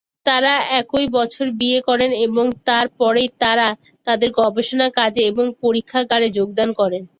তারা 0.25 0.51
একই 0.79 1.05
বছর 1.17 1.45
বিয়ে 1.59 1.79
করেন 1.89 2.11
এবং 2.25 2.45
তার 2.67 2.85
পরেই 2.99 3.29
তাঁরা 3.41 3.67
তাদের 4.07 4.29
গবেষণা 4.39 4.87
কাজে 4.97 5.21
এবং 5.31 5.45
পরীক্ষাগারে 5.63 6.27
যোগদান 6.37 6.69
করেন। 6.79 7.03